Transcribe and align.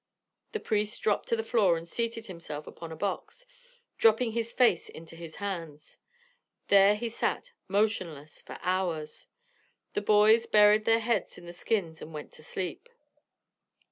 The 0.53 0.59
priest 0.59 0.99
dropped 1.03 1.29
to 1.29 1.35
the 1.35 1.43
floor 1.43 1.77
and 1.77 1.87
seated 1.87 2.25
himself 2.25 2.65
upon 2.65 2.91
a 2.91 2.95
box, 2.95 3.45
dropping 3.99 4.31
his 4.31 4.51
face 4.51 4.89
into 4.89 5.15
his 5.15 5.35
hands. 5.35 5.99
There 6.69 6.95
he 6.95 7.07
sat, 7.07 7.51
motionless, 7.67 8.41
for 8.41 8.57
hours. 8.63 9.27
The 9.93 10.01
boys 10.01 10.47
buried 10.47 10.85
their 10.85 11.01
heads 11.01 11.37
in 11.37 11.45
the 11.45 11.53
skins 11.53 12.01
and 12.01 12.15
went 12.15 12.31
to 12.31 12.41
sleep. 12.41 12.89